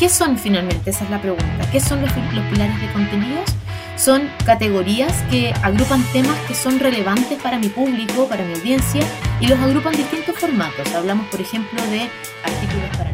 [0.00, 0.88] ¿Qué son finalmente?
[0.88, 1.70] Esa es la pregunta.
[1.70, 3.44] ¿Qué son los, pilares de contenidos?
[3.98, 9.02] Son categorías que agrupan temas que son relevantes para mi público, para mi audiencia,
[9.42, 10.90] y los agrupan en distintos formatos.
[10.94, 12.08] Hablamos, por ejemplo, de
[12.42, 13.10] artículos para.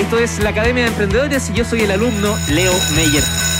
[0.00, 3.51] Esto es la Academia de Emprendedores y yo soy el alumno Leo Meyer.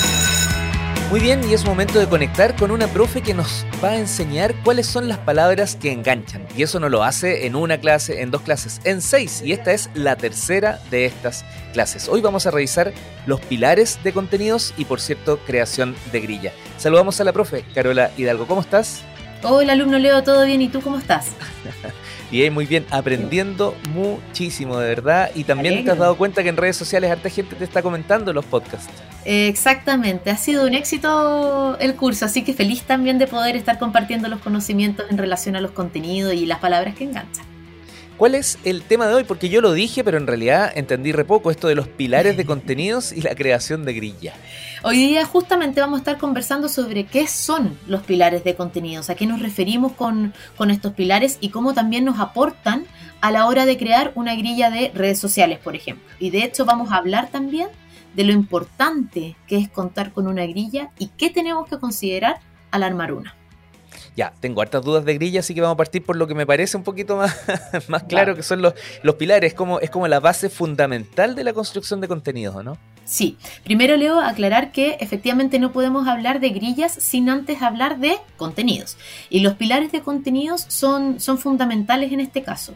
[1.13, 4.55] Muy bien, y es momento de conectar con una profe que nos va a enseñar
[4.65, 6.47] cuáles son las palabras que enganchan.
[6.57, 9.43] Y eso no lo hace en una clase, en dos clases, en seis.
[9.45, 11.45] Y esta es la tercera de estas
[11.75, 12.09] clases.
[12.09, 12.95] Hoy vamos a revisar
[13.27, 16.53] los pilares de contenidos y, por cierto, creación de grilla.
[16.79, 18.47] Saludamos a la profe, Carola Hidalgo.
[18.47, 19.03] ¿Cómo estás?
[19.43, 20.63] Hola, alumno Leo, ¿todo bien?
[20.63, 21.33] ¿Y tú cómo estás?
[22.31, 25.31] Bien, muy bien, aprendiendo muchísimo, de verdad.
[25.35, 28.33] Y también te has dado cuenta que en redes sociales harta gente te está comentando
[28.33, 28.91] los podcasts.
[29.25, 34.29] Exactamente, ha sido un éxito el curso, así que feliz también de poder estar compartiendo
[34.29, 37.53] los conocimientos en relación a los contenidos y las palabras que enganchan.
[38.23, 39.25] ¿Cuál es el tema de hoy?
[39.25, 42.45] Porque yo lo dije, pero en realidad entendí re poco esto de los pilares de
[42.47, 44.35] contenidos y la creación de grilla.
[44.85, 49.15] Hoy día justamente vamos a estar conversando sobre qué son los pilares de contenidos, a
[49.15, 52.85] qué nos referimos con, con estos pilares y cómo también nos aportan
[53.21, 56.05] a la hora de crear una grilla de redes sociales, por ejemplo.
[56.21, 57.69] Y de hecho vamos a hablar también
[58.15, 62.83] de lo importante que es contar con una grilla y qué tenemos que considerar al
[62.83, 63.35] armar una.
[64.15, 66.45] Ya, tengo hartas dudas de grilla, así que vamos a partir por lo que me
[66.45, 67.35] parece un poquito más,
[67.89, 71.53] más claro, que son los, los pilares, como, es como la base fundamental de la
[71.53, 72.77] construcción de contenidos, ¿no?
[73.05, 78.17] Sí, primero Leo aclarar que efectivamente no podemos hablar de grillas sin antes hablar de
[78.37, 78.97] contenidos.
[79.29, 82.75] Y los pilares de contenidos son, son fundamentales en este caso.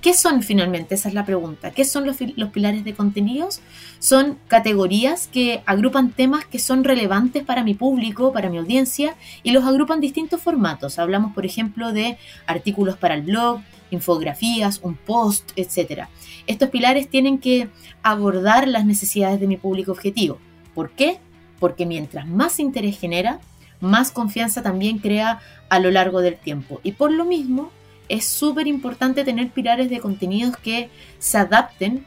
[0.00, 0.94] ¿Qué son finalmente?
[0.94, 1.72] Esa es la pregunta.
[1.72, 2.16] ¿Qué son los,
[2.52, 3.60] pilares de contenidos?
[3.98, 9.50] Son categorías que agrupan temas que son relevantes para mi público, para mi audiencia, y
[9.50, 11.00] los agrupan en distintos formatos.
[11.00, 16.04] Hablamos, por ejemplo, de artículos para el blog, infografías, un post, etc.
[16.46, 17.68] Estos pilares tienen que
[18.04, 20.38] abordar las necesidades de mi público objetivo.
[20.76, 21.18] ¿Por qué?
[21.58, 23.40] Porque mientras más interés genera,
[23.80, 26.80] más confianza también crea a lo largo del tiempo.
[26.84, 27.72] Y por lo mismo,
[28.08, 32.06] es súper importante tener pilares de contenidos que se adapten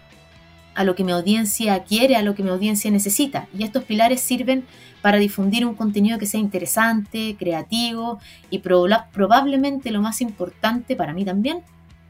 [0.73, 3.47] a lo que mi audiencia quiere, a lo que mi audiencia necesita.
[3.57, 4.65] Y estos pilares sirven
[5.01, 8.19] para difundir un contenido que sea interesante, creativo
[8.49, 11.61] y probablemente lo más importante para mí también,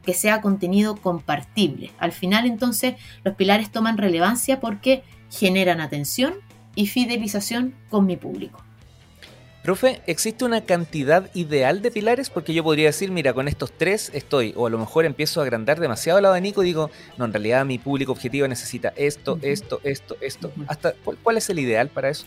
[0.04, 1.90] que sea contenido compartible.
[1.98, 6.34] Al final entonces los pilares toman relevancia porque generan atención
[6.74, 8.62] y fidelización con mi público.
[9.62, 12.30] Profe, ¿existe una cantidad ideal de pilares?
[12.30, 15.44] Porque yo podría decir, mira, con estos tres estoy, o a lo mejor empiezo a
[15.44, 19.80] agrandar demasiado el abanico y digo, no, en realidad mi público objetivo necesita esto, esto,
[19.84, 20.52] esto, esto.
[20.66, 22.24] Hasta, ¿cuál, es el ideal para eso?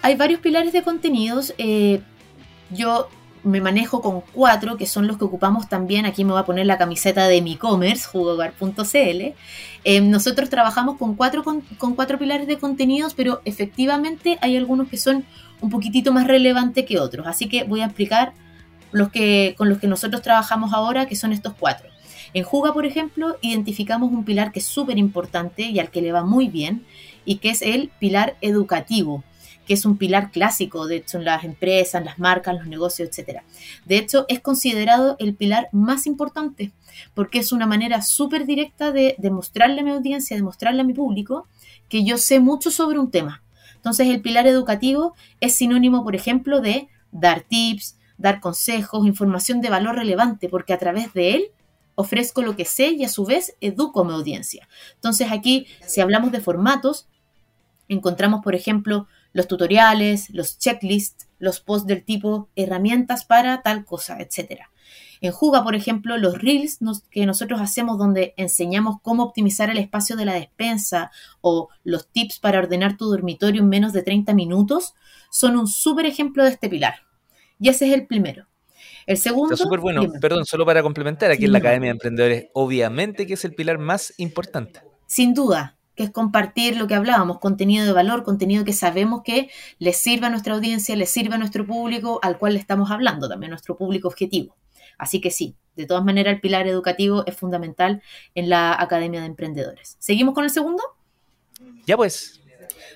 [0.00, 1.54] Hay varios pilares de contenidos.
[1.58, 2.00] Eh,
[2.70, 3.08] yo
[3.46, 6.04] me manejo con cuatro, que son los que ocupamos también.
[6.04, 9.34] Aquí me voy a poner la camiseta de mi e-commerce, jugogar.cl.
[9.84, 11.62] Eh, nosotros trabajamos con cuatro, con,
[11.94, 15.24] cuatro pilares de contenidos, pero efectivamente hay algunos que son
[15.60, 17.26] un poquitito más relevante que otros.
[17.26, 18.32] Así que voy a explicar
[18.90, 21.88] los que, con los que nosotros trabajamos ahora, que son estos cuatro.
[22.34, 26.10] En Juga, por ejemplo, identificamos un pilar que es súper importante y al que le
[26.10, 26.84] va muy bien,
[27.24, 29.22] y que es el pilar educativo,
[29.66, 33.40] que es un pilar clásico, de hecho, en las empresas, las marcas, los negocios, etc.
[33.84, 36.72] De hecho, es considerado el pilar más importante,
[37.14, 41.46] porque es una manera súper directa de demostrarle a mi audiencia, demostrarle a mi público,
[41.88, 43.42] que yo sé mucho sobre un tema
[43.86, 49.70] entonces el pilar educativo es sinónimo, por ejemplo, de dar tips, dar consejos, información de
[49.70, 51.50] valor relevante, porque a través de él
[51.94, 54.66] ofrezco lo que sé y a su vez educo a mi audiencia.
[54.94, 57.06] Entonces aquí, si hablamos de formatos,
[57.86, 64.18] encontramos, por ejemplo, los tutoriales, los checklists, los posts del tipo herramientas para tal cosa,
[64.20, 64.70] etcétera.
[65.20, 66.78] En Juga, por ejemplo, los reels
[67.10, 71.10] que nosotros hacemos donde enseñamos cómo optimizar el espacio de la despensa
[71.40, 74.94] o los tips para ordenar tu dormitorio en menos de 30 minutos
[75.30, 76.96] son un súper ejemplo de este pilar.
[77.58, 78.46] Y ese es el primero.
[79.06, 79.54] El segundo.
[79.54, 80.02] Está súper bueno.
[80.20, 83.78] Perdón, solo para complementar, aquí en la Academia de Emprendedores, obviamente que es el pilar
[83.78, 84.80] más importante.
[85.06, 89.50] Sin duda, que es compartir lo que hablábamos, contenido de valor, contenido que sabemos que
[89.78, 93.28] le sirve a nuestra audiencia, le sirve a nuestro público al cual le estamos hablando,
[93.28, 94.54] también a nuestro público objetivo.
[94.98, 98.02] Así que sí, de todas maneras el pilar educativo es fundamental
[98.34, 99.96] en la Academia de Emprendedores.
[99.98, 100.82] ¿Seguimos con el segundo?
[101.86, 102.40] Ya pues.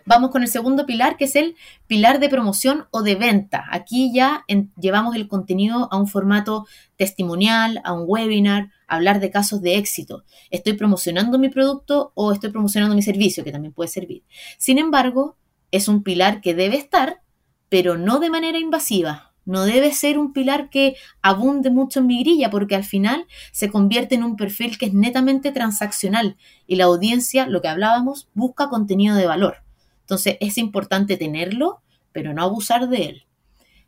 [0.06, 3.66] Vamos con el segundo pilar, que es el pilar de promoción o de venta.
[3.70, 4.44] Aquí ya
[4.78, 6.66] llevamos el contenido a un formato
[6.96, 10.24] testimonial, a un webinar, hablar de casos de éxito.
[10.50, 14.24] Estoy promocionando mi producto o estoy promocionando mi servicio, que también puede servir.
[14.58, 15.36] Sin embargo,
[15.70, 17.22] es un pilar que debe estar,
[17.68, 22.22] pero no de manera invasiva no debe ser un pilar que abunde mucho en mi
[22.22, 26.36] grilla porque al final se convierte en un perfil que es netamente transaccional
[26.68, 29.64] y la audiencia, lo que hablábamos, busca contenido de valor.
[30.02, 31.82] Entonces es importante tenerlo,
[32.12, 33.26] pero no abusar de él.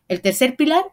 [0.09, 0.85] El tercer pilar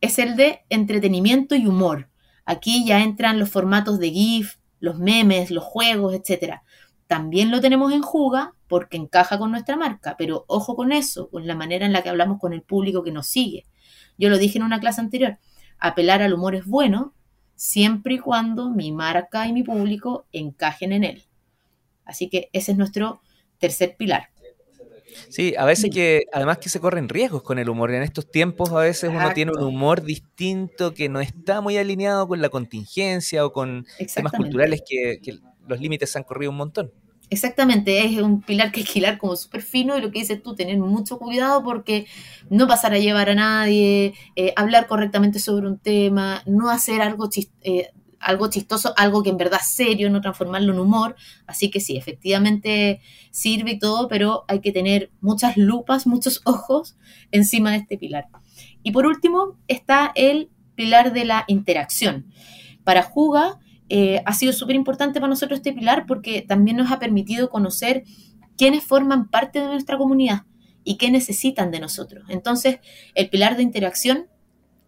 [0.00, 2.09] es el de entretenimiento y humor.
[2.50, 6.62] Aquí ya entran los formatos de GIF, los memes, los juegos, etc.
[7.06, 11.46] También lo tenemos en Juga porque encaja con nuestra marca, pero ojo con eso, con
[11.46, 13.66] la manera en la que hablamos con el público que nos sigue.
[14.18, 15.38] Yo lo dije en una clase anterior,
[15.78, 17.14] apelar al humor es bueno
[17.54, 21.22] siempre y cuando mi marca y mi público encajen en él.
[22.04, 23.22] Así que ese es nuestro
[23.58, 24.29] tercer pilar.
[25.28, 27.92] Sí, a veces que, además que se corren riesgos con el humor.
[27.92, 32.26] En estos tiempos a veces uno tiene un humor distinto que no está muy alineado
[32.28, 35.20] con la contingencia o con temas culturales que,
[35.66, 36.92] los límites se han corrido un montón.
[37.28, 40.76] Exactamente, es un pilar que es como súper fino y lo que dices tú, tener
[40.78, 42.06] mucho cuidado porque
[42.48, 47.28] no pasar a llevar a nadie, eh, hablar correctamente sobre un tema, no hacer algo
[47.62, 51.16] eh, algo chistoso, algo que en verdad es serio, no transformarlo en humor.
[51.46, 53.00] Así que sí, efectivamente
[53.30, 56.96] sirve y todo, pero hay que tener muchas lupas, muchos ojos
[57.32, 58.28] encima de este pilar.
[58.82, 62.26] Y por último está el pilar de la interacción.
[62.84, 63.58] Para Juga
[63.88, 68.04] eh, ha sido súper importante para nosotros este pilar porque también nos ha permitido conocer
[68.56, 70.42] quiénes forman parte de nuestra comunidad
[70.84, 72.24] y qué necesitan de nosotros.
[72.28, 72.78] Entonces,
[73.14, 74.28] el pilar de interacción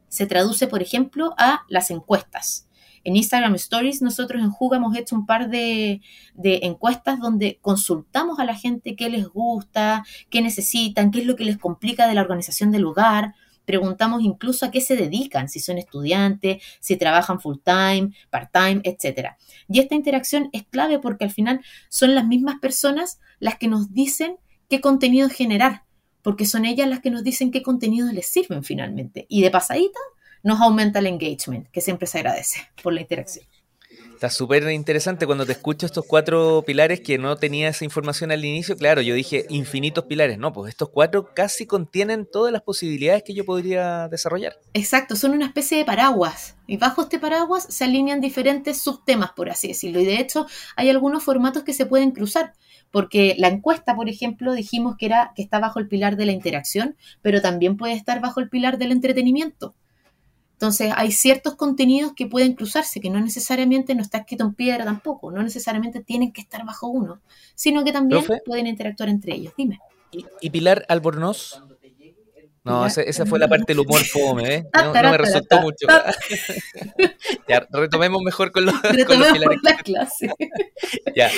[0.08, 2.68] se traduce, por ejemplo, a las encuestas.
[3.04, 6.00] En Instagram Stories nosotros en Juga hemos hecho un par de,
[6.42, 11.44] encuestas donde consultamos a la gente qué les gusta, qué necesitan, qué es lo que
[11.44, 13.34] les complica de la organización del lugar.
[13.64, 18.80] Preguntamos incluso a qué se dedican, si son estudiantes, si trabajan full time, part time,
[18.84, 19.30] etc.
[19.68, 23.92] Y esta interacción es clave porque al final son las mismas personas las que nos
[23.92, 24.36] dicen
[24.68, 25.84] qué contenido generar,
[26.22, 29.26] porque son ellas las que nos dicen qué contenidos les sirven finalmente.
[29.28, 29.98] Y de pasadita
[30.42, 33.46] nos aumenta el engagement, que siempre se agradece por la interacción.
[34.22, 38.44] Está súper interesante cuando te escucho estos cuatro pilares que no tenía esa información al
[38.44, 38.76] inicio.
[38.76, 40.38] Claro, yo dije infinitos pilares.
[40.38, 44.60] No, pues estos cuatro casi contienen todas las posibilidades que yo podría desarrollar.
[44.74, 46.54] Exacto, son una especie de paraguas.
[46.68, 49.98] Y bajo este paraguas se alinean diferentes subtemas, por así decirlo.
[49.98, 50.46] Y de hecho,
[50.76, 52.52] hay algunos formatos que se pueden cruzar.
[52.92, 56.32] Porque la encuesta, por ejemplo, dijimos que era que está bajo el pilar de la
[56.32, 59.74] interacción, pero también puede estar bajo el pilar del entretenimiento.
[60.62, 64.84] Entonces hay ciertos contenidos que pueden cruzarse, que no necesariamente no está escrito en piedra
[64.84, 67.20] tampoco, no necesariamente tienen que estar bajo uno,
[67.56, 69.52] sino que también pueden interactuar entre ellos.
[69.56, 69.80] Dime.
[70.40, 71.60] ¿Y, Pilar Albornoz?
[72.62, 74.66] No, esa, fue la parte del humor fome, ¿eh?
[74.72, 75.88] No, me resultó mucho.
[77.48, 80.30] ya, retomemos mejor con los, retomemos la clase.
[81.16, 81.28] ya.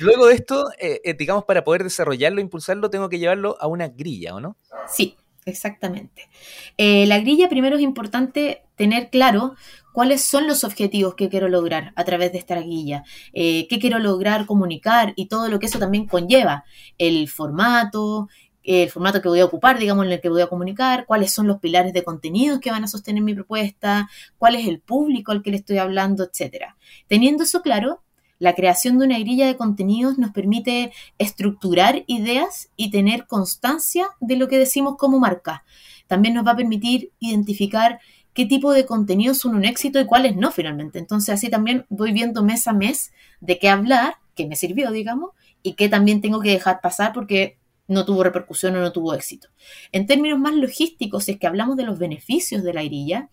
[0.00, 3.88] Luego de esto, eh, eh, digamos, para poder desarrollarlo, impulsarlo, tengo que llevarlo a una
[3.88, 4.56] grilla, ¿o no?
[4.88, 6.28] Sí, Exactamente.
[6.76, 9.54] Eh, la grilla primero es importante tener claro
[9.92, 13.98] cuáles son los objetivos que quiero lograr a través de esta grilla, eh, qué quiero
[13.98, 16.64] lograr comunicar y todo lo que eso también conlleva,
[16.96, 18.28] el formato,
[18.62, 21.48] el formato que voy a ocupar, digamos, en el que voy a comunicar, cuáles son
[21.48, 25.42] los pilares de contenidos que van a sostener mi propuesta, cuál es el público al
[25.42, 26.76] que le estoy hablando, etcétera.
[27.08, 28.02] Teniendo eso claro,
[28.42, 34.34] la creación de una grilla de contenidos nos permite estructurar ideas y tener constancia de
[34.34, 35.62] lo que decimos como marca.
[36.08, 38.00] También nos va a permitir identificar
[38.34, 40.98] qué tipo de contenidos son un éxito y cuáles no finalmente.
[40.98, 45.30] Entonces así también voy viendo mes a mes de qué hablar, qué me sirvió, digamos,
[45.62, 49.50] y qué también tengo que dejar pasar porque no tuvo repercusión o no tuvo éxito.
[49.92, 53.28] En términos más logísticos, si es que hablamos de los beneficios de la grilla,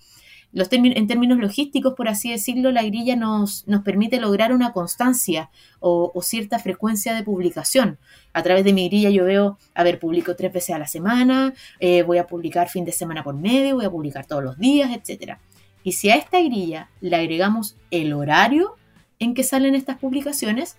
[0.53, 6.12] en términos logísticos, por así decirlo, la grilla nos, nos permite lograr una constancia o,
[6.24, 8.00] cierta frecuencia de publicación.
[8.34, 11.53] A través de mi grilla yo veo, a ver, publico tres veces a la semana,
[11.79, 14.91] eh, voy a publicar fin de semana por medio, voy a publicar todos los días,
[14.91, 15.38] etc.
[15.84, 18.75] Y si a esta grilla le agregamos el horario
[19.20, 20.77] en que salen estas publicaciones,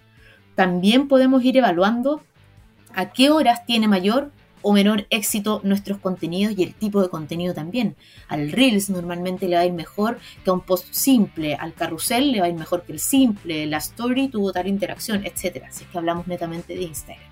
[0.56, 2.22] también podemos ir evaluando
[2.94, 7.54] a qué horas tiene mayor o menor éxito nuestros contenidos y el tipo de contenido
[7.54, 7.96] también.
[8.28, 12.32] Al Reels normalmente le va a ir mejor que a un post simple, al carrusel
[12.32, 15.70] le va a ir mejor que el simple, la story tuvo tal interacción, etcétera.
[15.70, 17.30] Si es que hablamos netamente de Instagram.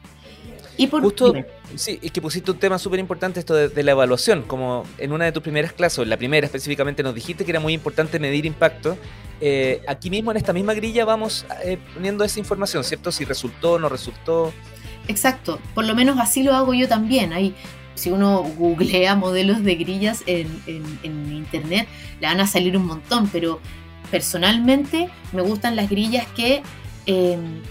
[0.78, 1.34] Y por Justo,
[1.74, 5.24] sí, es que pusiste un tema súper importante esto de, la evaluación, como en una
[5.24, 8.96] de tus primeras clases, la primera específicamente, nos dijiste que era muy importante medir impacto.
[9.40, 13.10] Eh, aquí mismo en esta misma grilla vamos eh, poniendo esa información, ¿cierto?
[13.10, 14.52] Si resultó, no resultó.
[15.08, 17.32] Exacto, por lo menos así lo hago yo también.
[17.32, 17.54] Hay,
[17.94, 20.46] si uno googlea modelos de grillas en,
[21.02, 21.88] internet,
[22.20, 23.60] le van a salir un montón, pero
[24.10, 26.62] personalmente me gustan las grillas que
[27.10, 27.62] em,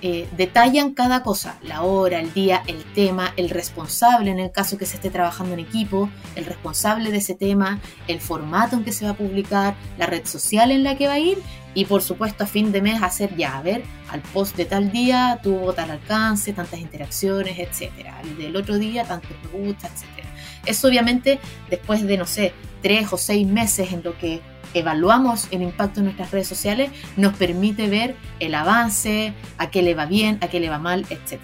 [0.00, 4.78] eh, detallan cada cosa, la hora, el día, el tema, el responsable en el caso
[4.78, 8.92] que se esté trabajando en equipo, el responsable de ese tema, el formato en que
[8.92, 11.36] se va a publicar, la red social en la que va a ir
[11.74, 14.90] y por supuesto a fin de mes hacer ya, a ver, al post de tal
[14.90, 18.20] día tuvo tal alcance, tantas interacciones, etcétera.
[18.22, 20.28] El del otro día tantos me gusta, etcétera.
[20.66, 21.38] Eso obviamente
[21.70, 24.40] después de, no sé, tres o seis meses en lo que
[24.74, 29.94] evaluamos el impacto en nuestras redes sociales, nos permite ver el avance, a qué le
[29.94, 31.40] va bien, a qué le va mal, etc.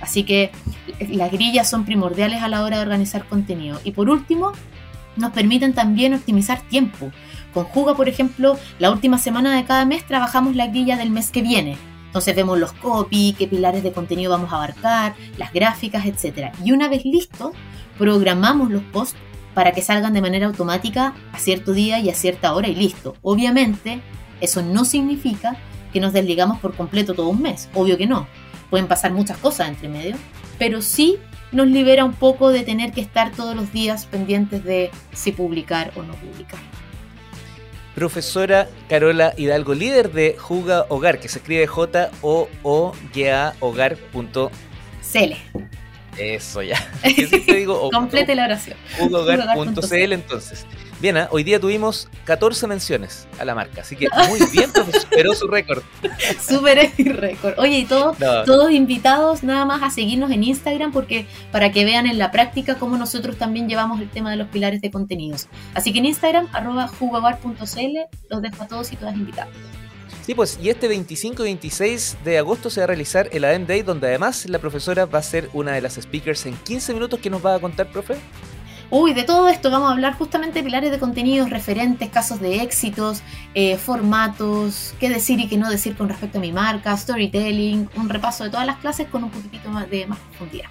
[0.00, 0.50] Así que
[1.08, 3.80] las grillas son primordiales a la hora de organizar contenido.
[3.84, 4.52] Y por último,
[5.16, 7.10] nos permiten también optimizar tiempo.
[7.52, 11.30] Con Juga, por ejemplo, la última semana de cada mes trabajamos la grilla del mes
[11.30, 11.76] que viene.
[12.08, 16.52] Entonces vemos los copy, qué pilares de contenido vamos a abarcar, las gráficas, etc.
[16.64, 17.52] Y una vez listo,
[17.96, 19.16] programamos los posts
[19.54, 23.16] para que salgan de manera automática a cierto día y a cierta hora y listo.
[23.22, 24.00] Obviamente,
[24.40, 25.56] eso no significa
[25.92, 28.26] que nos desligamos por completo todo un mes, obvio que no.
[28.70, 30.16] Pueden pasar muchas cosas entre medio,
[30.58, 31.16] pero sí
[31.52, 35.92] nos libera un poco de tener que estar todos los días pendientes de si publicar
[35.96, 36.60] o no publicar.
[37.98, 44.48] Profesora Carola Hidalgo, líder de Juga Hogar, que se escribe J-O-O-G-A Hogar.cl.
[46.16, 46.76] Eso ya.
[47.02, 47.90] te digo?
[47.92, 48.78] Complete la oración.
[49.00, 50.64] Hugogar.cl entonces.
[51.00, 51.28] Bien, ¿ah?
[51.30, 54.68] hoy día tuvimos 14 menciones a la marca, así que muy bien,
[55.00, 55.82] superó su récord.
[56.48, 57.56] Superé mi récord.
[57.56, 62.06] Oye, y todos, todos invitados nada más a seguirnos en Instagram porque para que vean
[62.06, 65.48] en la práctica cómo nosotros también llevamos el tema de los pilares de contenidos.
[65.74, 69.54] Así que en Instagram, arroba los dejo a todos y todas invitados.
[70.26, 73.66] Sí, pues, y este 25 y 26 de agosto se va a realizar el ADEM
[73.66, 77.20] Day, donde además la profesora va a ser una de las speakers en 15 minutos.
[77.20, 78.16] ¿Qué nos va a contar, profe?
[78.90, 82.62] Uy, de todo esto vamos a hablar justamente de pilares de contenidos, referentes, casos de
[82.62, 83.22] éxitos,
[83.54, 88.08] eh, formatos, qué decir y qué no decir con respecto a mi marca, storytelling, un
[88.08, 90.70] repaso de todas las clases con un poquitito más de más profundidad.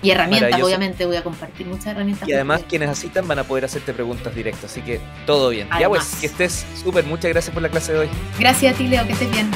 [0.00, 2.28] Y herramientas, obviamente, voy a compartir muchas herramientas.
[2.28, 5.68] Y además, quienes asistan van a poder hacerte preguntas directas, así que todo bien.
[5.80, 7.04] Ya pues, que estés súper.
[7.04, 8.08] Muchas gracias por la clase de hoy.
[8.38, 9.50] Gracias a ti, Leo, que estés bien.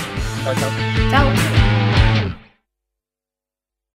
[0.45, 0.71] Chao, chao.
[1.11, 1.72] Chao.